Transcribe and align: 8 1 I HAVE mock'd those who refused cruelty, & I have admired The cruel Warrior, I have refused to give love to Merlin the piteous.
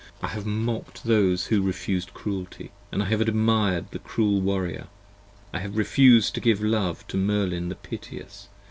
8 0.17 0.21
1 0.23 0.29
I 0.31 0.33
HAVE 0.33 0.45
mock'd 0.47 1.05
those 1.05 1.45
who 1.45 1.61
refused 1.61 2.11
cruelty, 2.15 2.71
& 2.83 2.91
I 2.91 3.03
have 3.05 3.21
admired 3.21 3.91
The 3.91 3.99
cruel 3.99 4.41
Warrior, 4.41 4.87
I 5.53 5.59
have 5.59 5.77
refused 5.77 6.33
to 6.33 6.41
give 6.41 6.59
love 6.59 7.05
to 7.05 7.17
Merlin 7.17 7.69
the 7.69 7.75
piteous. 7.75 8.49